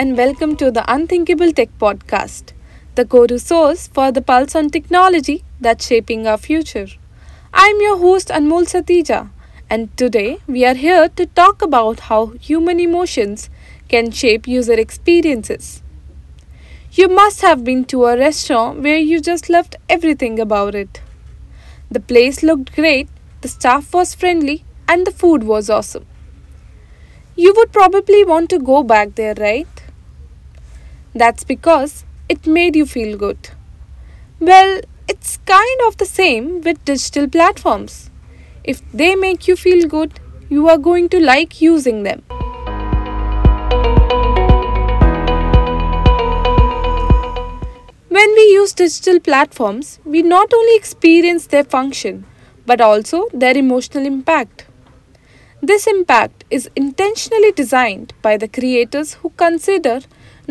[0.00, 2.52] and welcome to the Unthinkable Tech Podcast,
[2.94, 6.86] the go to source for the pulse on technology that's shaping our future.
[7.52, 9.28] I'm your host Anmol Satija,
[9.68, 13.50] and today we are here to talk about how human emotions
[13.90, 15.82] can shape user experiences.
[16.92, 21.02] You must have been to a restaurant where you just loved everything about it.
[21.90, 23.10] The place looked great,
[23.42, 26.06] the staff was friendly, and the food was awesome.
[27.36, 29.68] You would probably want to go back there, right?
[31.14, 33.50] That's because it made you feel good.
[34.38, 38.10] Well, it's kind of the same with digital platforms.
[38.62, 42.22] If they make you feel good, you are going to like using them.
[48.08, 52.24] When we use digital platforms, we not only experience their function
[52.66, 54.66] but also their emotional impact.
[55.60, 60.00] This impact is intentionally designed by the creators who consider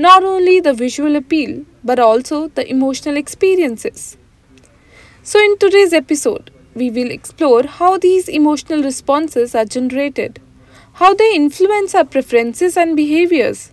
[0.05, 4.17] not only the visual appeal but also the emotional experiences.
[5.23, 10.39] So, in today's episode, we will explore how these emotional responses are generated,
[10.93, 13.71] how they influence our preferences and behaviors,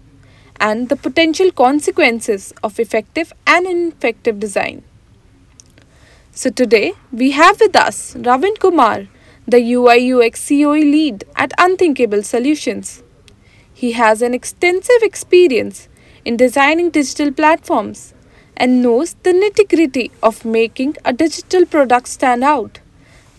[0.59, 4.83] and the potential consequences of effective and ineffective design.
[6.33, 9.07] So, today we have with us Ravin Kumar
[9.49, 13.05] the UI UX COE lead at Unthinkable Solutions.
[13.73, 15.89] He has an extensive experience
[16.27, 18.13] in designing digital platforms
[18.57, 22.81] and knows the nitty gritty of making a digital product stand out.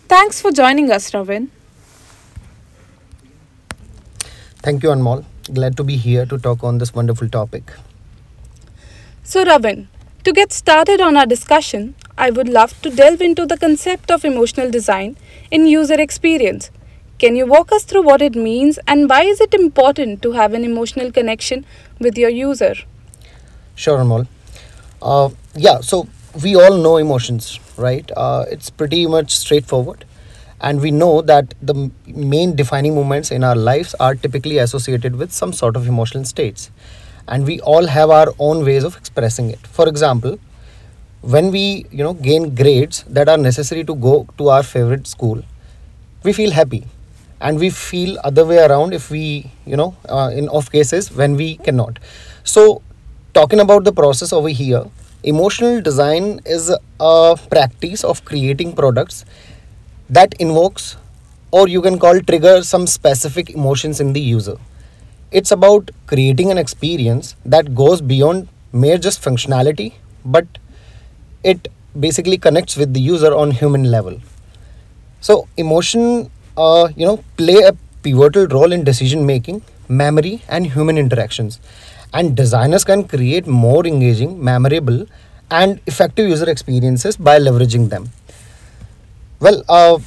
[0.08, 1.50] Thanks for joining us, Ravin.
[4.68, 5.26] Thank you, Anmol.
[5.54, 7.74] Glad to be here to talk on this wonderful topic.
[9.24, 9.90] So, Ravin,
[10.24, 14.24] to get started on our discussion, I would love to delve into the concept of
[14.24, 15.18] emotional design
[15.52, 16.72] in user experience.
[17.20, 20.54] Can you walk us through what it means and why is it important to have
[20.54, 21.66] an emotional connection
[22.00, 22.75] with your user?
[23.75, 24.28] Sure, Anmol.
[25.02, 26.08] Uh, yeah, so
[26.44, 28.09] we all know emotions, right?
[28.16, 30.06] Uh, it's pretty much straightforward.
[30.62, 35.31] And we know that the main defining moments in our lives are typically associated with
[35.31, 36.72] some sort of emotional states.
[37.28, 39.66] And we all have our own ways of expressing it.
[39.68, 40.40] For example,
[41.22, 45.44] when we you know gain grades that are necessary to go to our favorite school
[46.24, 46.86] we feel happy
[47.40, 51.36] and we feel other way around if we you know uh, in off cases when
[51.36, 52.00] we cannot.
[52.44, 52.81] So
[53.34, 54.86] talking about the process over here
[55.24, 59.26] emotional design is a practice of creating products
[60.09, 60.97] that invokes
[61.52, 64.58] or you can call trigger some specific emotions in the user.
[65.31, 69.94] It's about creating an experience that goes beyond mere just functionality
[70.26, 70.46] but
[71.44, 71.68] it
[72.00, 74.20] basically connects with the user on human level.
[75.22, 77.73] So emotion uh, you know play a
[78.03, 81.59] pivotal role in decision making memory and human interactions.
[82.13, 85.06] And designers can create more engaging memorable
[85.51, 88.09] and effective user experiences by leveraging them.
[89.40, 90.00] Well uh,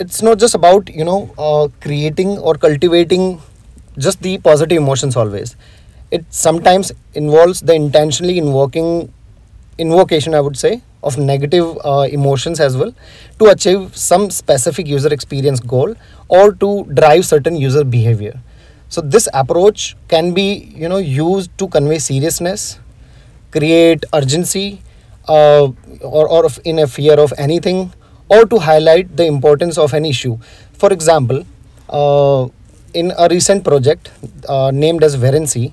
[0.00, 3.40] it's not just about you know uh, creating or cultivating
[3.98, 5.56] just the positive emotions always.
[6.10, 9.12] It sometimes involves the intentionally invoking
[9.78, 12.94] invocation i would say of negative uh, emotions as well
[13.38, 15.94] to achieve some specific user experience goal
[16.28, 18.40] or to drive certain user behavior.
[18.88, 20.48] So this approach can be
[20.82, 22.78] you know used to convey seriousness
[23.50, 24.82] create urgency
[25.28, 25.68] uh,
[26.00, 27.92] or, or in a fear of anything
[28.28, 30.38] or to highlight the importance of an issue.
[30.72, 31.44] For example
[31.88, 32.48] uh,
[32.94, 34.10] in a recent project
[34.48, 35.72] uh, named as Verency,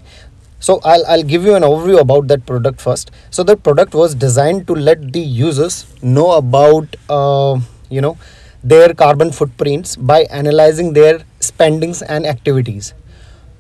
[0.62, 3.12] so I'll, I'll give you an overview about that product first.
[3.32, 8.18] So the product was designed to let the users know about uh, you know
[8.64, 12.94] their carbon footprints by analyzing their spendings and activities.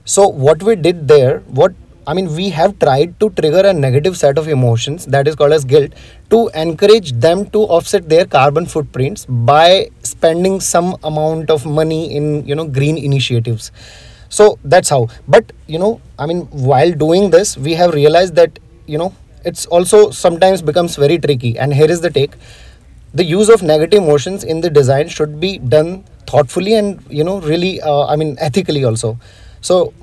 [0.06, 1.74] So what we did there what
[2.08, 5.54] i mean we have tried to trigger a negative set of emotions that is called
[5.54, 5.92] as guilt
[6.32, 12.44] to encourage them to offset their carbon footprints by spending some amount of money in
[12.48, 13.72] you know green initiatives
[14.32, 15.10] so that's how.
[15.28, 16.42] But you know i mean
[16.72, 19.14] while doing this we have realized that you know
[19.46, 21.58] it's also sometimes becomes very tricky.
[21.60, 22.34] And here is the take.
[23.14, 27.40] The use of negative emotions in the design should be done thoughtfully and you know
[27.42, 29.20] really uh, i mean ethically also.
[29.62, 29.94] So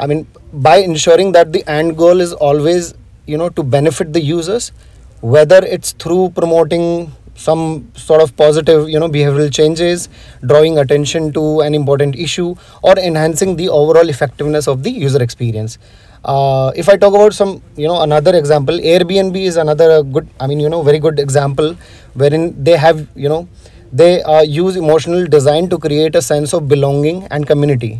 [0.00, 2.94] i mean by ensuring that the end goal is always
[3.26, 4.72] you know to benefit the users
[5.20, 10.08] whether it's through promoting some sort of positive you know behavioral changes
[10.46, 15.78] drawing attention to an important issue or enhancing the overall effectiveness of the user experience
[16.24, 20.46] uh, if i talk about some you know another example airbnb is another good i
[20.46, 21.74] mean you know very good example
[22.14, 23.48] wherein they have you know
[23.92, 27.94] they uh, use emotional design to create a sense of belonging and community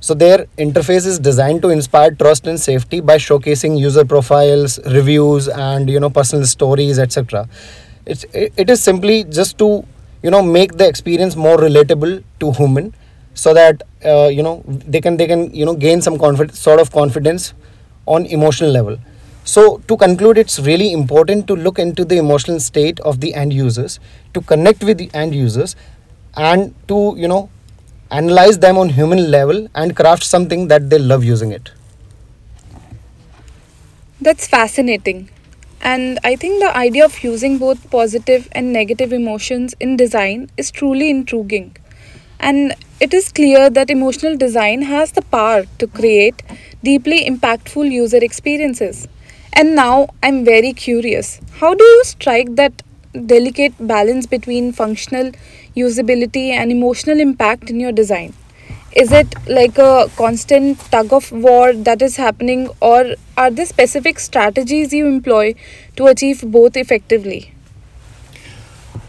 [0.00, 5.48] So their interface is designed to inspire trust and safety by showcasing user profiles, reviews,
[5.64, 7.42] and you know personal stories, etc.
[8.10, 9.68] It's it, it is simply just to
[10.22, 12.92] you know make the experience more relatable to human,
[13.34, 16.80] so that uh, you know they can they can you know gain some confidence sort
[16.80, 17.52] of confidence
[18.06, 18.98] on emotional level.
[19.44, 23.52] So to conclude, it's really important to look into the emotional state of the end
[23.52, 23.98] users,
[24.34, 25.76] to connect with the end users,
[26.36, 27.48] and to you know
[28.10, 31.70] analyze them on human level and craft something that they love using it
[34.20, 35.28] That's fascinating.
[35.82, 40.70] And I think the idea of using both positive and negative emotions in design is
[40.70, 41.76] truly intriguing.
[42.38, 46.42] And it is clear that emotional design has the power to create
[46.82, 49.08] deeply impactful user experiences.
[49.52, 52.82] And now I'm very curious how do you strike that
[53.26, 55.32] delicate balance between functional
[55.76, 58.34] usability and emotional impact in your design?
[58.94, 64.18] Is it like a constant tug of war that is happening, or are there specific
[64.18, 65.54] strategies you employ
[65.96, 67.54] to achieve both effectively?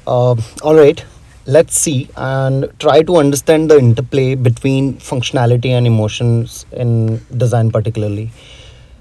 [0.07, 1.03] uh, all right.
[1.45, 8.31] Let's see and try to understand the interplay between functionality and emotions in design particularly.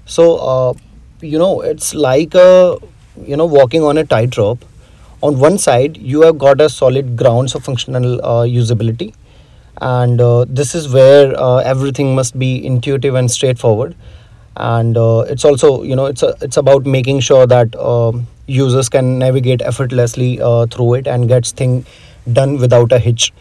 [0.05, 0.73] So uh,
[1.21, 2.77] you know it's like a
[3.25, 4.65] you know walking on a tightrope.
[5.21, 9.13] On one side you have got a solid grounds of functional uh, usability
[9.79, 13.95] and uh, this is where uh, everything must be intuitive and straightforward.
[14.57, 18.89] And uh, it's also you know it's a, it's about making sure that um, users
[18.89, 21.85] can navigate effortlessly uh, through it and gets thing
[22.31, 23.31] done without a hitch.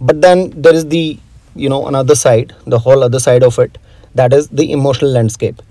[0.00, 1.18] But then there is the
[1.54, 3.78] you know another side the whole other side of it
[4.14, 5.62] that is the emotional landscape.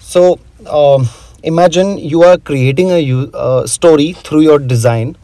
[0.00, 1.08] So um,
[1.42, 3.00] imagine you are creating a
[3.34, 5.16] uh, story through your design,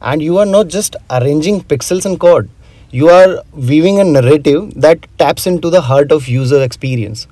[0.00, 2.48] and you are not just arranging pixels and code.
[2.90, 7.26] You are weaving a narrative that taps into the heart of user experience.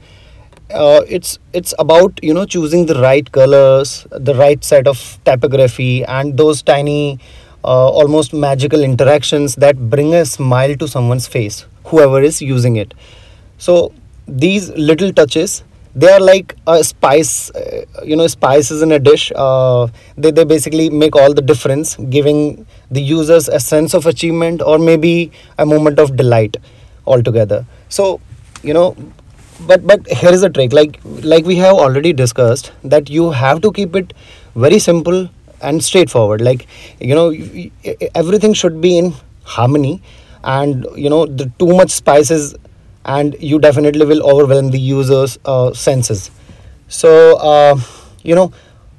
[0.72, 6.04] Uh, it's it's about you know choosing the right colors, the right set of typography,
[6.04, 7.18] and those tiny,
[7.64, 12.94] uh, almost magical interactions that bring a smile to someone's face, whoever is using it.
[13.58, 13.92] So
[14.28, 15.64] these little touches
[15.94, 19.32] they are like a spice uh, you know spices in a dish.
[19.34, 24.62] Uh, they, they basically make all the difference giving the users a sense of achievement
[24.62, 26.56] or maybe a moment of delight
[27.06, 27.64] altogether.
[27.88, 28.20] So
[28.62, 28.96] you know
[29.66, 30.72] but but here is the trick.
[30.72, 34.12] Like like we have already discussed that you have to keep it
[34.54, 35.28] very simple
[35.60, 36.40] and straightforward.
[36.40, 36.66] Like
[37.00, 37.30] you know
[38.14, 39.14] everything should be in
[39.44, 40.02] harmony
[40.44, 42.54] and you know the too much spices
[43.04, 46.30] and you definitely will overwhelm the users uh, senses.
[46.88, 47.80] So uh,
[48.22, 48.52] you know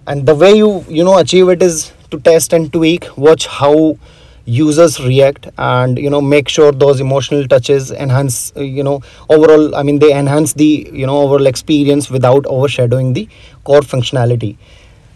[0.08, 3.98] and the way you you know achieve it is to test and tweak watch how
[4.46, 9.00] users react and you know make sure those emotional touches enhance uh, you know
[9.30, 13.28] overall i mean they enhance the you know overall experience without overshadowing the
[13.64, 14.58] core functionality.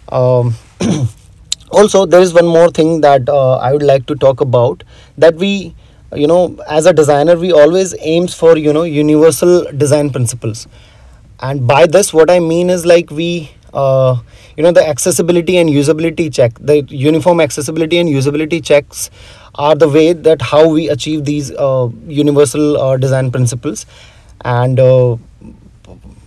[0.10, 0.54] Um,
[1.72, 4.84] also there is one more thing that uh, i would like to talk about
[5.18, 5.74] that we
[6.16, 10.68] you know as a designer we always aims for you know universal design principles
[11.42, 14.16] and by this what i mean is like we uh,
[14.56, 19.10] you know the accessibility and usability check the uniform accessibility and usability checks
[19.56, 23.86] are the way that how we achieve these uh, universal uh, design principles
[24.46, 25.16] and uh,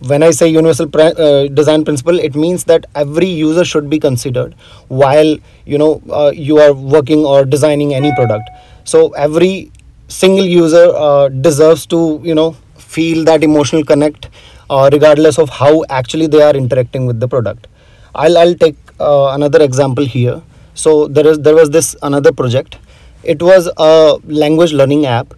[0.01, 3.99] when I say universal pri- uh, design principle, it means that every user should be
[3.99, 4.55] considered
[4.89, 8.49] while you know uh, you are working or designing any product.
[8.85, 9.73] So every
[10.09, 14.29] single user uh, deserves to you know feel that emotional connect,
[14.71, 17.67] uh, regardless of how actually they are interacting with the product.
[18.15, 20.43] I'll I'll take uh, another example here.
[20.75, 22.79] So there is there was this another project.
[23.23, 25.35] It was a language learning app.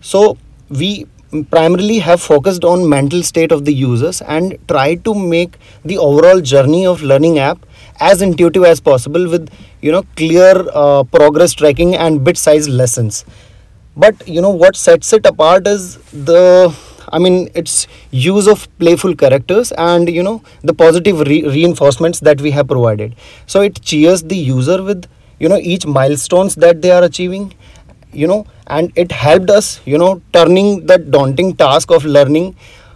[0.00, 0.36] So
[0.70, 1.06] we
[1.50, 6.40] primarily have focused on mental state of the users and try to make the overall
[6.40, 7.58] journey of learning app
[8.00, 9.48] as intuitive as possible with
[9.80, 13.24] you know clear uh, progress tracking and bit size lessons
[13.96, 15.96] but you know what sets it apart is
[16.30, 16.74] the
[17.12, 22.40] i mean its use of playful characters and you know the positive re- reinforcements that
[22.40, 23.14] we have provided.
[23.46, 25.06] So it cheers the user with
[25.38, 27.54] you know each milestones that they are achieving
[28.12, 32.54] you know and it helped us you know turning that daunting task of learning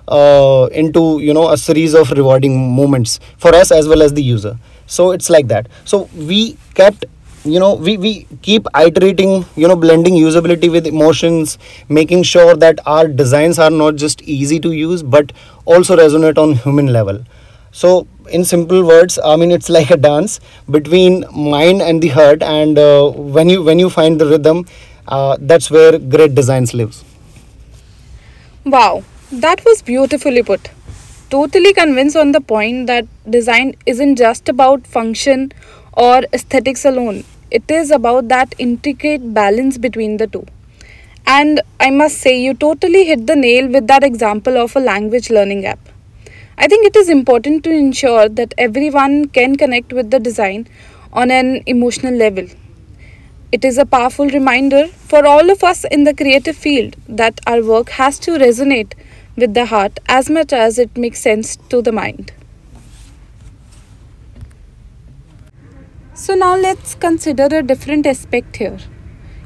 [0.09, 4.23] uh, into you know a series of rewarding moments for us as well as the
[4.23, 4.57] user.
[4.87, 5.67] So it's like that.
[5.85, 7.05] So we kept
[7.47, 12.79] you know we, we keep iterating you know blending usability with emotions making sure that
[12.87, 15.33] our designs are not just easy to use but
[15.65, 17.25] also resonate on human level.
[17.73, 22.43] So in simple words i mean it's like a dance between mind and the heart
[22.43, 24.67] and uh, when you when you find the rhythm
[25.09, 27.05] uh, that's where great designs lives.
[28.65, 30.71] Wow, That was beautifully put.
[31.31, 35.53] Totally convinced on the point that design isn't just about function
[35.93, 40.47] or aesthetics alone, it is about that intricate balance between the two.
[41.27, 45.31] And I must say, you totally hit the nail with that example of a language
[45.31, 45.81] learning app.
[46.59, 50.69] I think it is important to ensure that everyone can connect with the design
[51.13, 52.47] on an emotional level.
[53.53, 57.63] It is a powerful reminder for all of us in the creative field that our
[57.63, 58.95] work has to resonate
[59.37, 62.33] with the heart as much as it makes sense to the mind.
[66.19, 68.79] So, now let's consider a different aspect here.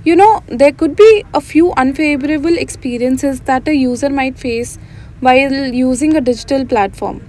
[0.04, 4.78] You know, there could be a few unfavorable experiences that a user might face
[5.18, 7.26] while using a digital platform.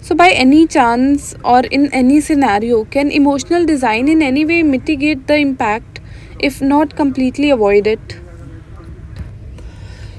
[0.00, 5.26] So, by any chance or in any scenario, can emotional design in any way mitigate
[5.26, 5.98] the impact,
[6.38, 8.16] if not completely avoid it?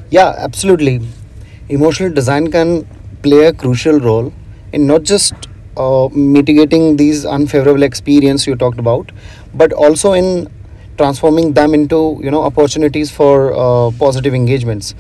[0.10, 1.02] Yeah, absolutely.
[1.70, 2.86] Emotional design can
[3.24, 4.34] play a crucial role
[4.74, 5.34] in not just
[5.78, 9.12] uh, mitigating these unfavorable experience you talked about,
[9.54, 10.50] but also in
[10.98, 14.96] transforming them into you know opportunities for uh, positive engagements.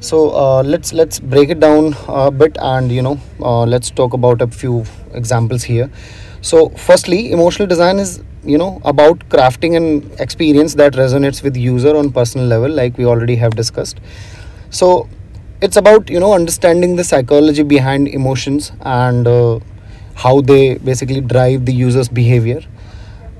[0.00, 4.12] So uh, let's let's break it down a bit and you know uh, let's talk
[4.12, 5.90] about a few examples here.
[6.42, 11.96] So firstly, emotional design is you know about crafting an experience that resonates with user
[11.96, 13.98] on personal level, like we already have discussed
[14.70, 15.08] so
[15.60, 19.58] it's about you know understanding the psychology behind emotions and uh,
[20.14, 22.60] how they basically drive the user's behavior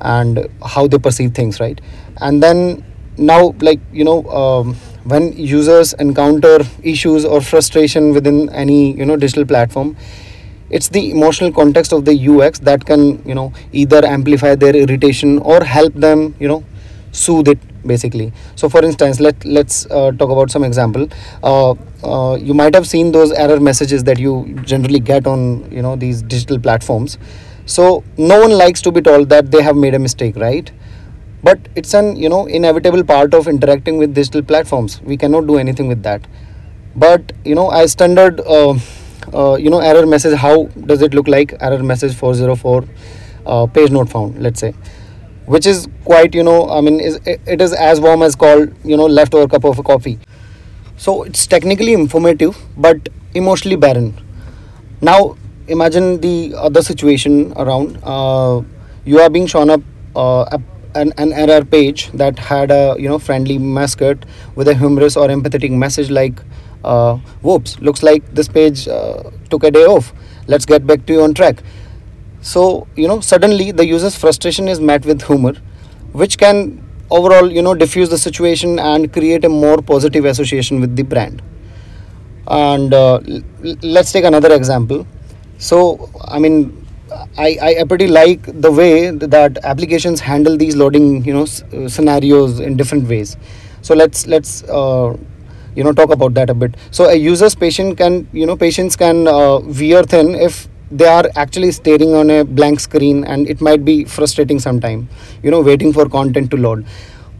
[0.00, 1.81] and how they perceive things right?
[2.19, 2.85] And then
[3.16, 9.16] now like you know um, when users encounter issues or frustration within any you know
[9.16, 9.97] digital platform
[10.71, 15.38] it's the emotional context of the ux that can you know either amplify their irritation
[15.40, 16.64] or help them you know
[17.12, 18.33] soothe it basically.
[18.57, 21.09] So for instance let let's uh, talk about some example.
[21.43, 25.83] Uh, uh, you might have seen those error messages that you generally get on you
[25.83, 27.19] know these digital platforms.
[27.67, 30.71] So no one likes to be told that they have made a mistake right?
[31.43, 35.00] But it's an you know inevitable part of interacting with digital platforms.
[35.03, 36.26] We cannot do anything with that.
[36.97, 38.79] But you know as standard uh,
[39.33, 41.55] uh, you know error message how does it look like?
[41.61, 42.85] Error message 404
[43.47, 44.75] uh, page not found let's say
[45.46, 48.96] which is quite you know i mean is it is as warm as called you
[48.96, 50.18] know leftover cup of coffee.
[50.96, 54.14] So it's technically informative but emotionally barren.
[55.00, 55.36] Now
[55.66, 57.98] imagine the other situation around.
[58.02, 58.62] Uh,
[59.04, 59.82] you are being shown up
[60.16, 60.58] uh,
[60.94, 64.24] an, an error page that had a you know friendly mascot
[64.54, 66.40] with a humorous or empathetic message like
[66.84, 70.12] uh, whoops looks like this page uh, took a day off.
[70.46, 71.62] Let's get back to you on track
[72.52, 75.54] so you know suddenly the user's frustration is met with humor
[76.22, 76.58] which can
[77.10, 81.42] overall you know diffuse the situation and create a more positive association with the brand.
[82.46, 83.20] And uh,
[83.82, 85.06] let's take another example.
[85.58, 86.56] So i mean
[87.38, 91.44] I, I pretty like the way that applications handle these loading you know
[91.88, 93.36] scenarios in different ways.
[93.82, 95.16] So let's let's uh,
[95.76, 96.74] you know talk about that a bit.
[96.90, 101.24] So a user's patient can you know patients can uh, veer thin if they are
[101.36, 105.08] actually staring on a blank screen and it might be frustrating sometime
[105.42, 106.86] you know waiting for content to load.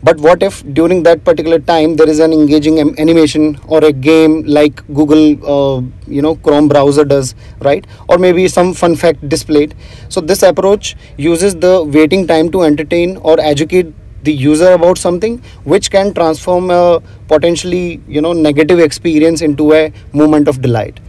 [0.07, 4.43] But what if during that particular time there is an engaging animation or a game
[4.57, 5.23] like google
[5.55, 7.87] uh, you know chrome browser does right?
[8.09, 9.75] Or maybe some fun fact displayed.
[10.11, 13.95] So this approach uses the waiting time to entertain or educate
[14.25, 19.93] the user about something which can transform a potentially you know negative experience into a
[20.13, 21.01] moment of delight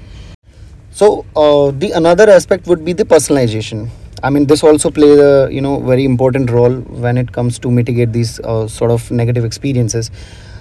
[0.99, 3.89] so uh, the another aspect would be the personalization.
[4.23, 6.75] I mean, this also plays a you know very important role
[7.05, 10.09] when it comes to mitigate these uh, sort of negative experiences.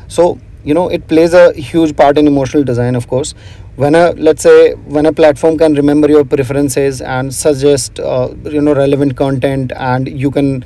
[0.08, 3.34] So you know it plays a huge part in emotional design, of course.
[3.76, 8.60] When a let's say when a platform can remember your preferences and suggest uh, you
[8.60, 10.64] know relevant content, and you can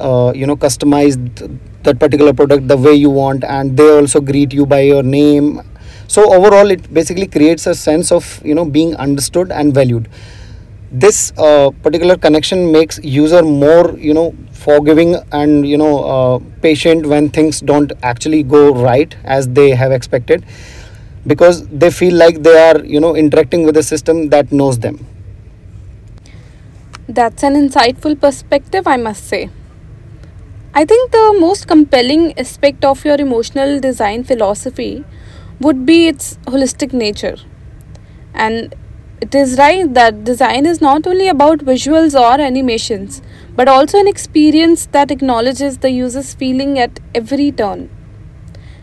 [0.00, 1.50] uh, you know customize th-
[1.82, 5.60] that particular product the way you want, and they also greet you by your name
[6.08, 10.08] so overall it basically creates a sense of you know being understood and valued
[10.92, 17.06] this uh, particular connection makes user more you know forgiving and you know uh, patient
[17.06, 20.44] when things don't actually go right as they have expected
[21.26, 25.06] because they feel like they are you know interacting with a system that knows them
[27.08, 29.50] That's an insightful perspective, I must say.
[30.74, 35.04] I think the most compelling aspect of your emotional design philosophy
[35.60, 37.36] would be its holistic nature.
[38.34, 38.74] And
[39.20, 43.20] it is right that design is not only about visuals or animations,
[43.56, 47.90] but also an experience that acknowledges the user's feeling at every turn.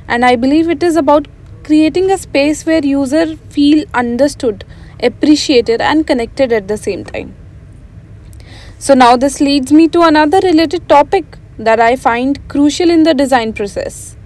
[0.08, 1.28] And I believe it is about
[1.64, 4.66] creating a space where user feel understood,
[5.02, 7.34] appreciated and connected at the same time.
[8.78, 13.14] So now this leads me to another related topic that I find crucial in the
[13.14, 14.18] design process.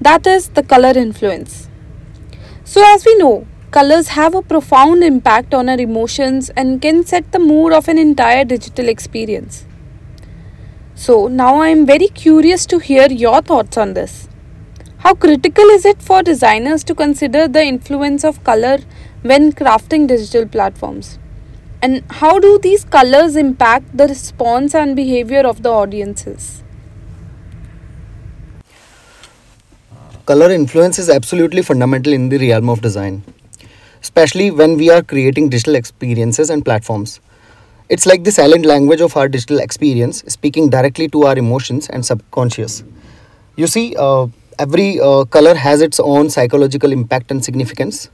[0.00, 1.63] That is the color influence.
[2.66, 7.30] So as we know, colors have a profound impact on our emotions and can set
[7.30, 9.66] the mood of an entire digital experience.
[10.94, 14.28] So now I am very curious to hear your thoughts on this.
[14.98, 18.78] How critical is it for designers to consider the influence of color
[19.20, 21.18] when crafting digital platforms?
[21.82, 26.63] And how do these colors impact the response and behavior of the audiences?
[30.26, 33.22] Color influence is absolutely fundamental in the realm of design,
[34.02, 37.20] especially when we are creating digital experiences and platforms.
[37.90, 42.04] It's like the silent language of our digital experience, speaking directly to our emotions and
[42.06, 42.84] subconscious.
[43.56, 44.28] You see, uh,
[44.58, 48.08] every uh, color has its own psychological impact and significance,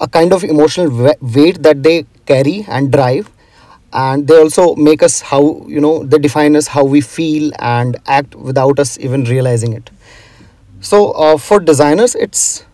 [0.00, 3.30] a kind of emotional weight that they carry and drive,
[3.92, 7.96] and they also make us how you know they define us how we feel and
[8.06, 9.90] act without us even realizing it.
[10.80, 12.64] So uh, for designers, it's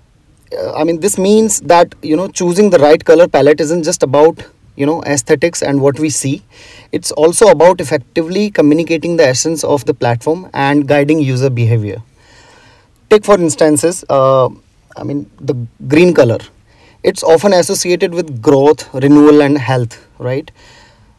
[0.59, 4.03] uh, I mean this means that you know choosing the right color palette isn't just
[4.03, 4.45] about
[4.77, 6.43] you know aesthetics and what we see.
[6.93, 12.03] It's also about effectively communicating the essence of the platform and guiding user behavior.
[13.11, 14.49] Take for instances, uh,
[14.97, 15.55] I mean the
[15.89, 16.39] green color.
[17.03, 20.51] It's often associated with growth, renewal, and health, right?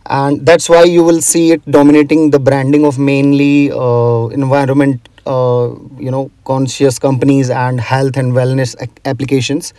[0.07, 6.11] and that's why you will see it dominating the branding of mainly uh, environment you
[6.11, 8.75] know conscious companies and health and wellness
[9.05, 9.73] applications.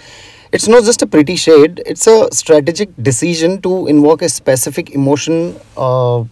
[0.53, 5.57] It's not just a pretty shade it's a strategic decision to invoke a specific emotion
[5.77, 6.23] uh,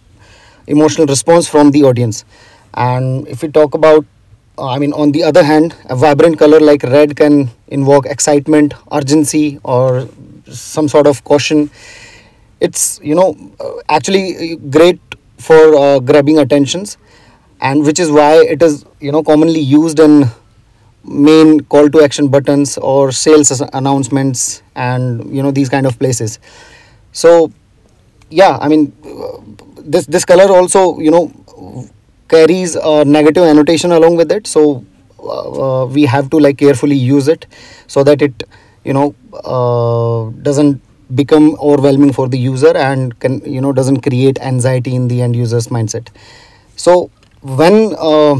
[0.67, 2.25] emotional response from the audience.
[2.73, 4.05] And if we talk about
[4.57, 8.73] uh, i mean on the other hand a vibrant color like red can invoke excitement
[8.91, 10.07] urgency or
[10.49, 11.69] some sort of caution.
[12.59, 14.99] It's you know uh, actually great
[15.37, 16.97] for uh, grabbing attentions
[17.63, 20.25] and which is why it is you know commonly used in
[21.05, 26.39] main call to action buttons or sales announcements and you know these kind of places.
[27.13, 27.51] So
[28.31, 28.91] yeah i mean
[29.95, 31.31] this this color also you know
[32.29, 34.47] carries a negative annotation along with it.
[34.47, 34.85] So
[35.19, 37.45] uh, uh, we have to like carefully use it
[37.87, 38.43] so that it
[38.83, 40.81] you know uh, doesn't
[41.15, 45.35] become overwhelming for the user and can you know doesn't create anxiety in the end
[45.35, 46.07] user's mindset.
[46.75, 47.11] So
[47.43, 48.39] when uh,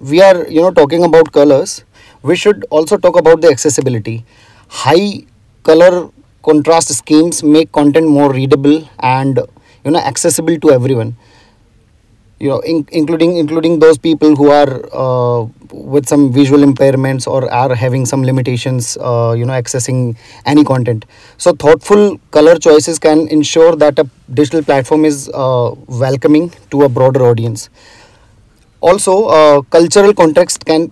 [0.00, 1.84] we are you know talking about colors
[2.22, 4.24] we should also talk about the accessibility.
[4.68, 5.24] High
[5.64, 6.10] color
[6.44, 9.40] contrast schemes make content more readable and
[9.84, 11.16] you know accessible to everyone.
[12.38, 17.48] You know in, including including those people who are uh, with some visual impairments or
[17.52, 21.04] are having some limitations uh, you know accessing any content.
[21.38, 26.88] So thoughtful color choices can ensure that a digital platform is uh, welcoming to a
[26.88, 27.70] broader audience
[28.82, 30.90] also uh, cultural context can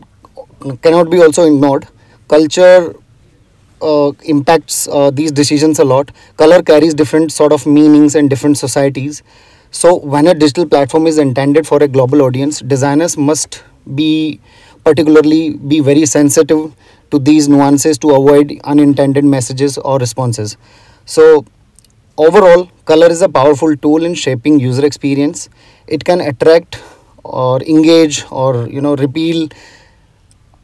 [0.83, 1.87] cannot be also ignored.
[2.29, 2.95] Culture
[3.83, 6.11] uh, impacts uh, these decisions a lot.
[6.37, 9.23] Color carries different sort of meanings in different societies.
[9.71, 13.63] So when a digital platform is intended for a global audience designers must
[13.95, 14.41] be
[14.85, 16.75] particularly be very sensitive
[17.11, 20.57] to these nuances to avoid unintended messages or responses.
[21.07, 21.45] So
[22.19, 25.49] overall color is a powerful tool in shaping user experience.
[25.87, 26.83] It can attract
[27.25, 29.49] or engage or you know repeal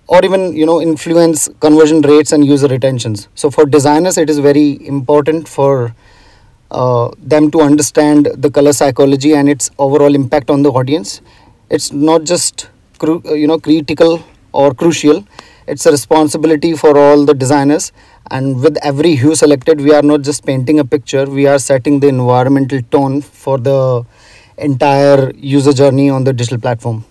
[0.09, 3.29] or even you know influence conversion rates and user retentions.
[3.35, 5.95] So for designers it is very important for
[6.71, 11.21] uh, them to understand the color psychology and its overall impact on the audience.
[11.71, 15.25] It's not just cru- uh, you know critical or crucial.
[15.67, 17.93] It's a responsibility for all the designers.
[18.31, 22.01] And with every hue selected we are not just painting a picture we are setting
[22.01, 24.05] the environmental tone for the
[24.59, 27.05] entire user journey on the digital platform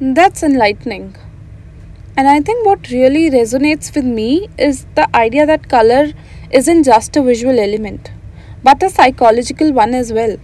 [0.00, 1.16] That's enlightening.
[2.16, 6.12] And I think what really resonates with me is the idea that color
[6.50, 8.10] isn't just a visual element,
[8.62, 10.36] but a psychological one as well.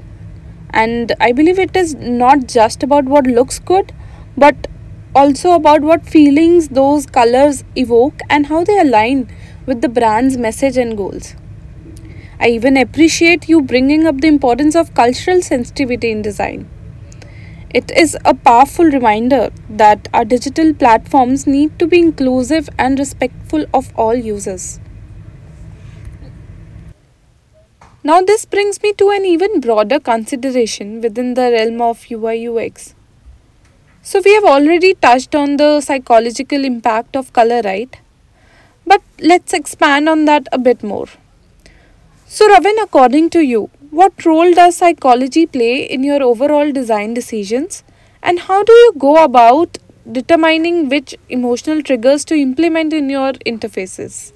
[0.70, 3.92] And I believe it is not just about what looks good,
[4.36, 4.68] but
[5.14, 9.28] also about what feelings those colors evoke and how they align
[9.66, 11.34] with the brand's message and goals.
[12.40, 16.68] I even appreciate you bringing up the importance of cultural sensitivity in design
[17.70, 23.66] it is a powerful reminder that our digital platforms need to be inclusive and respectful
[23.74, 24.80] of all users.
[28.02, 32.94] Now, this brings me to an even broader consideration within the realm of UI UX.
[34.00, 37.98] So, we have already touched on the psychological impact of color, right?
[38.86, 41.08] But let's expand on that a bit more.
[42.28, 47.82] So, Ravin, according to you, what role does psychology play in your overall design decisions?
[48.22, 49.78] And how do you go about
[50.10, 54.32] determining which emotional triggers to implement in your interfaces?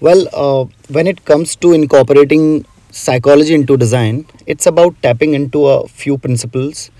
[0.00, 5.86] Well, uh, when it comes to incorporating psychology into design, it's about tapping into a
[5.88, 6.90] few principles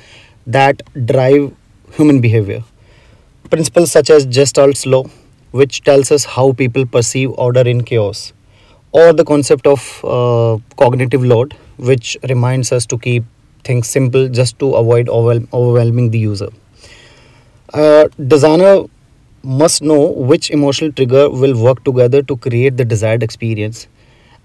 [0.46, 1.55] that drive
[1.92, 2.64] human behavior.
[3.51, 5.05] Principles such as Gestalt's law,
[5.50, 8.32] which tells us how people perceive order in chaos,
[8.92, 13.24] or the concept of uh, cognitive load, which reminds us to keep
[13.64, 16.48] things simple just to avoid overwhelm- overwhelming the user.
[17.74, 18.84] A designer
[19.42, 23.87] must know which emotional trigger will work together to create the desired experience.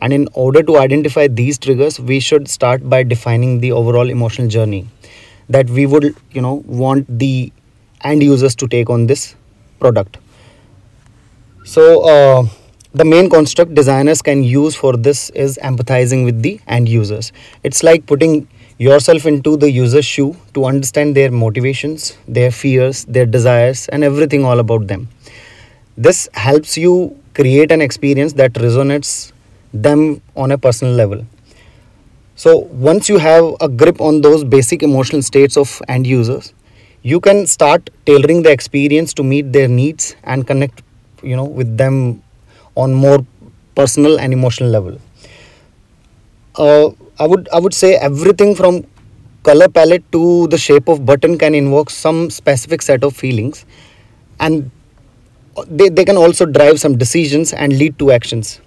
[0.01, 4.47] And in order to identify these triggers, we should start by defining the overall emotional
[4.47, 4.87] journey
[5.49, 7.51] that we would, you know, want the
[8.01, 9.35] end users to take on this
[9.79, 10.17] product.
[11.63, 12.47] So, uh,
[12.93, 17.31] the main construct designers can use for this is empathizing with the end users.
[17.63, 18.47] It's like putting
[18.77, 24.45] yourself into the user's shoe to understand their motivations, their fears, their desires, and everything
[24.45, 25.07] all about them.
[25.97, 29.31] This helps you create an experience that resonates
[29.73, 31.25] them on a personal level.
[32.35, 36.53] So, once you have a grip on those basic emotional states of end users,
[37.03, 40.82] you can start tailoring the experience to meet their needs and connect
[41.23, 42.21] you know with them
[42.75, 43.25] on more
[43.75, 44.97] personal and emotional level.
[46.55, 48.75] Uh, i would i would say everything from
[49.43, 53.65] color palette to the shape of button can invoke some specific set of feelings.
[54.39, 54.71] And
[55.67, 58.61] they, they can also drive some decisions and lead to actions.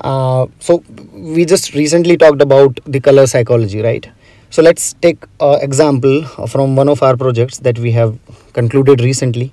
[0.00, 4.08] Uh, so we just recently talked about the color psychology right?
[4.50, 8.18] So let's take an example from one of our projects that we have
[8.52, 9.52] concluded recently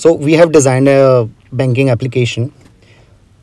[0.00, 2.52] so we have designed a banking application.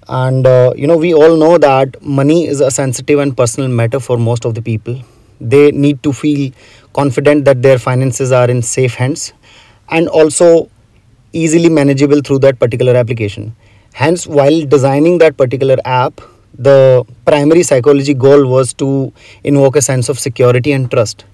[0.09, 3.99] And uh, you know we all know that money is a sensitive and personal matter
[3.99, 4.99] for most of the people.
[5.39, 6.51] They need to feel
[6.93, 9.33] confident that their finances are in safe hands
[9.89, 10.69] and also
[11.31, 13.55] easily manageable through that particular application.
[13.93, 16.21] Hence while designing that particular app
[16.57, 21.25] the primary psychology goal was to invoke a sense of security and trust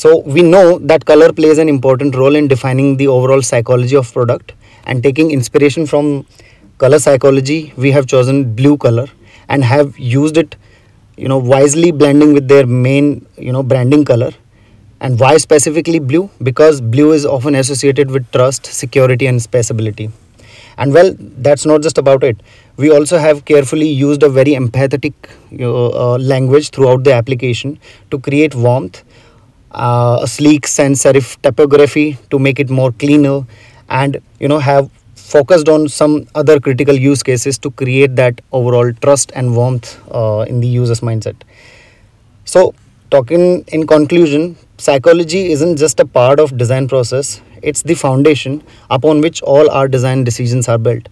[0.00, 4.12] so we know that color plays an important role in defining the overall psychology of
[4.12, 4.52] product
[4.86, 6.26] and taking inspiration from
[6.78, 9.06] color psychology we have chosen blue color
[9.48, 10.56] and have used it
[11.16, 14.32] you know wisely blending with their main you know branding color.
[15.00, 16.30] And why specifically blue?
[16.42, 20.10] Because blue is often associated with trust security and spaceability.
[20.78, 22.36] And well that's not just about it.
[22.76, 25.14] We also have carefully used a very empathetic
[25.50, 27.78] you know, uh, language throughout the application
[28.10, 29.04] to create warmth
[29.74, 33.42] uh, a sleek sans serif typography to make it more cleaner
[33.88, 38.92] and you know have focused on some other critical use cases to create that overall
[39.02, 41.36] trust and warmth uh, in the user's mindset.
[42.44, 42.74] So
[43.10, 49.20] talking in conclusion psychology isn't just a part of design process it's the foundation upon
[49.20, 51.08] which all our design decisions are built.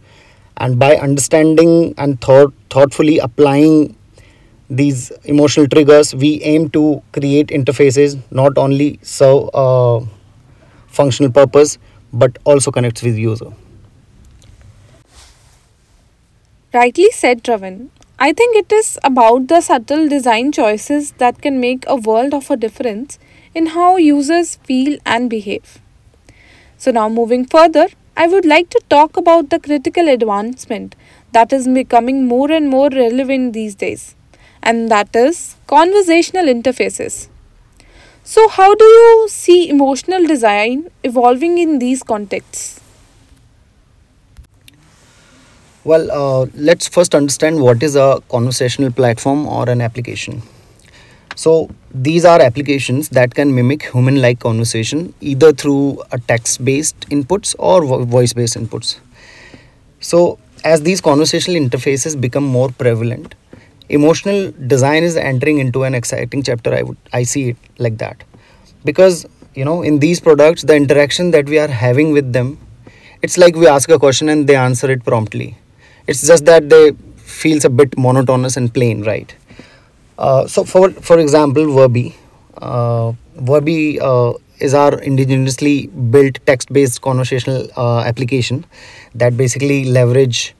[0.59, 3.97] And by understanding and thought, thoughtfully applying
[4.81, 10.01] these emotional triggers we aim to create interfaces not only serve a
[10.89, 11.79] functional purpose
[12.13, 13.51] but also connects with user
[16.75, 17.91] Rightly said, Ravin.
[18.19, 22.51] I think it is about the subtle design choices that can make a world of
[22.51, 23.19] a difference
[23.55, 25.81] in how users feel and behave.
[26.79, 30.95] So, now moving further, I would like to talk about the critical advancement
[31.33, 34.15] that is becoming more and more relevant these days,
[34.63, 37.29] and that is conversational interfaces.
[38.25, 42.81] So, how do you see emotional design evolving in these contexts?
[45.85, 50.43] well uh, let's first understand what is a conversational platform or an application
[51.35, 57.09] so these are applications that can mimic human like conversation either through a text based
[57.11, 58.99] inputs or voice based inputs
[60.01, 63.35] so as these conversational interfaces become more prevalent
[63.89, 68.25] emotional design is entering into an exciting chapter i would i see it like that.
[68.85, 72.59] Because you know in these products the interaction that we are having with them
[73.23, 75.57] it's like we ask a question and they answer it promptly.
[76.07, 79.35] It's just that they feels a bit monotonous and plain right?
[80.19, 82.15] Uh, so for for example verbi.
[82.61, 85.77] Uh, verbi uh, is our indigenously
[86.11, 88.65] built text based conversational uh, application
[89.15, 90.55] that basically leverage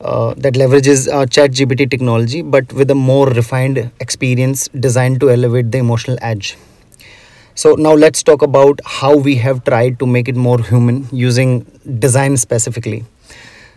[0.00, 5.30] uh, that leverages uh, chat gpt technology but with a more refined experience designed to
[5.30, 6.56] elevate the emotional edge
[7.54, 11.60] So now let's talk about how we have tried to make it more human using
[11.98, 13.04] design specifically.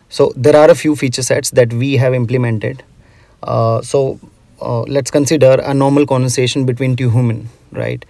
[0.10, 2.84] So there are a few feature sets that we have implemented.
[3.44, 4.20] Uh, so
[4.62, 8.04] uh, let's consider a normal conversation between two human, right?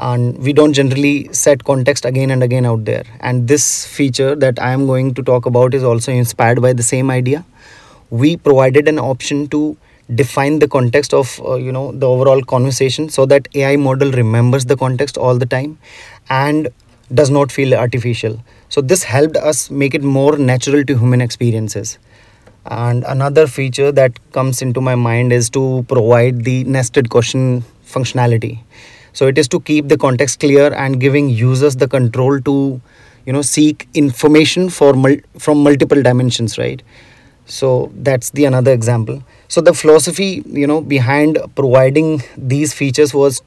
[0.00, 3.04] And we don't generally set context again and again out there.
[3.20, 6.82] And this feature that I am going to talk about is also inspired by the
[6.82, 7.44] same idea.
[8.10, 9.76] We provided an option to
[10.14, 14.64] define the context of uh, you know the overall conversation so that ai model remembers
[14.64, 15.78] the context all the time
[16.28, 16.68] and
[17.14, 21.98] does not feel artificial so this helped us make it more natural to human experiences
[22.66, 28.58] and another feature that comes into my mind is to provide the nested question functionality
[29.12, 32.80] so it is to keep the context clear and giving users the control to
[33.26, 36.82] you know seek information for mul- from multiple dimensions right?
[37.46, 39.22] So that's the another example.
[39.48, 43.42] So the philosophy you know behind providing these features was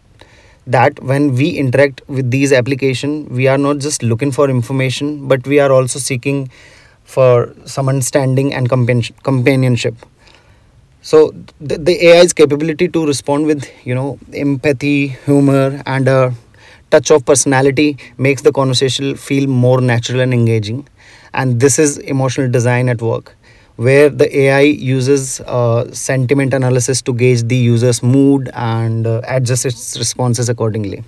[0.65, 5.45] that when we interact with these application we are not just looking for information but
[5.45, 6.49] we are also seeking
[7.04, 9.95] for some understanding and companionship
[11.04, 11.18] so
[11.60, 16.34] the, the ai's capability to respond with you know empathy humor and a
[16.92, 20.88] touch of personality makes the conversation feel more natural and engaging
[21.34, 23.36] and this is emotional design at work
[23.76, 29.66] where the AI uses uh, sentiment analysis to gauge the user's mood and uh, adjust
[29.66, 31.04] its responses accordingly.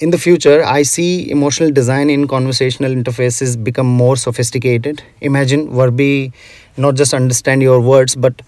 [0.00, 5.02] In the future, I see emotional design in conversational interfaces become more sophisticated.
[5.20, 6.32] Imagine Verbi
[6.76, 8.40] not just understand your words, but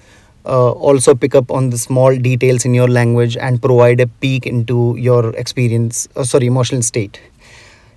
[0.46, 4.46] uh, also pick up on the small details in your language and provide a peek
[4.46, 7.20] into your experience, uh, sorry, emotional state.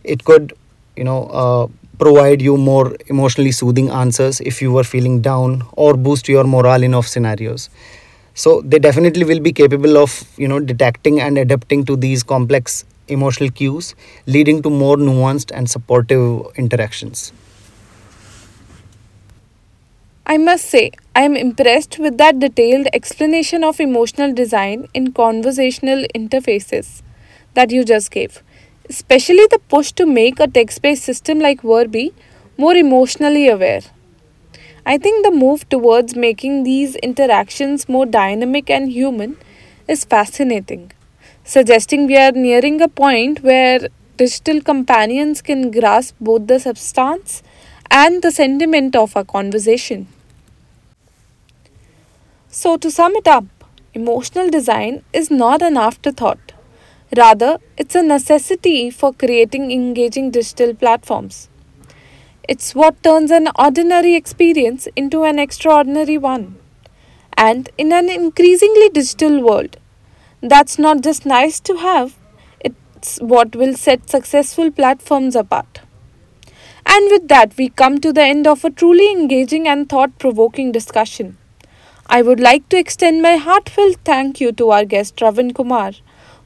[0.03, 0.53] It could,
[0.95, 1.67] you know, uh,
[1.99, 6.83] provide you more emotionally soothing answers if you were feeling down or boost your morale
[6.83, 7.69] in off scenarios
[8.33, 12.83] so they definitely will be capable of you know detecting and adapting to these complex
[13.07, 13.93] emotional cues
[14.25, 17.31] leading to more nuanced and supportive interactions
[20.33, 26.05] I must say, I am impressed with that detailed explanation of emotional design in conversational
[26.15, 27.03] interfaces
[27.53, 28.41] that you just gave
[28.89, 32.13] especially the push to make a text based system like Verbi
[32.57, 33.81] more emotionally aware.
[34.87, 39.37] I think the move towards making these interactions more dynamic and human
[39.87, 40.91] is fascinating,
[41.43, 47.43] suggesting we are nearing a point where digital companions can grasp both the substance
[47.91, 50.07] and the sentiment of a conversation.
[52.55, 53.45] So, to sum it up,
[53.95, 56.53] emotional design is not an afterthought
[57.15, 61.47] Rather, it's a necessity for creating engaging digital platforms.
[62.49, 66.57] It's what turns an ordinary experience into an extraordinary one.
[67.37, 69.77] And in an increasingly digital world,
[70.41, 72.17] that's not just nice to have,
[72.59, 75.81] it's what will set successful platforms apart.
[76.85, 80.71] And with that, we come to the end of a truly engaging and thought provoking
[80.71, 81.37] discussion.
[82.07, 85.93] I would like to extend my heartfelt thank you to our guest Ravin Kumar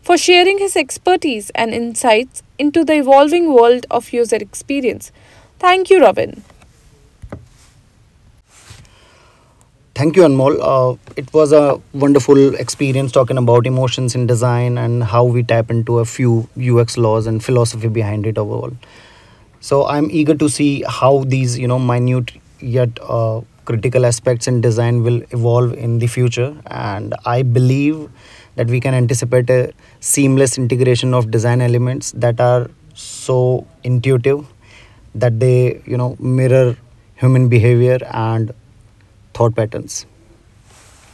[0.02, 5.12] for sharing his expertise and insights into the evolving world of user experience.
[5.60, 6.43] Thank you, Ravin.
[9.96, 10.58] Thank you, Anmol.
[10.62, 15.70] Uh, it was a wonderful experience talking about emotions in design and how we tap
[15.72, 18.72] into a few UX laws and philosophy behind it overall.
[19.60, 24.62] So I'm eager to see how these, you know, minute yet uh, critical aspects in
[24.62, 26.56] design will evolve in the future.
[26.67, 28.10] And I believe
[28.56, 34.45] that we can anticipate a seamless integration of design elements that are so intuitive
[35.13, 36.75] that they you know mirror
[37.15, 38.51] human behavior and
[39.34, 40.06] thought patterns.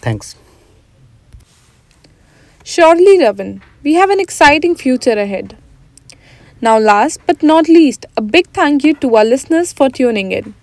[0.01, 0.35] Thanks.
[2.63, 5.57] Surely Ravin we have an exciting future ahead.
[6.61, 10.53] Now last but not least a big thank you to our listeners for tuning in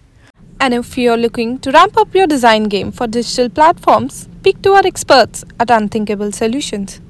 [0.61, 4.73] and if you're looking to ramp up your design game for digital platforms, speak to
[4.73, 7.01] our experts at Unthinkable Solutions.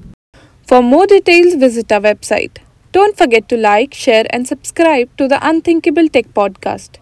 [0.67, 2.59] For more details, visit our website.
[2.93, 6.99] Don't forget to like, share, and subscribe to the Unthinkable Tech Podcast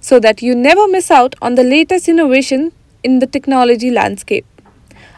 [0.00, 4.46] so that you never miss out on the latest innovation in the technology landscape.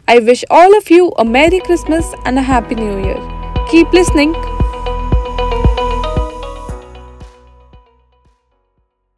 [0.09, 3.21] I wish all of you a Merry Christmas and a Happy New Year.
[3.71, 4.35] Keep listening.